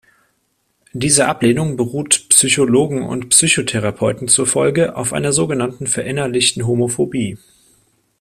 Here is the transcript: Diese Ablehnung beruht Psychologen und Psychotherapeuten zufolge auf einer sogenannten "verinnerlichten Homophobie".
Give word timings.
Diese 0.93 1.27
Ablehnung 1.27 1.77
beruht 1.77 2.25
Psychologen 2.29 3.03
und 3.03 3.29
Psychotherapeuten 3.29 4.27
zufolge 4.27 4.95
auf 4.95 5.13
einer 5.13 5.31
sogenannten 5.31 5.85
"verinnerlichten 5.85 6.65
Homophobie". 6.65 7.37